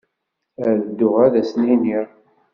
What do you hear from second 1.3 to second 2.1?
asen-iniɣ.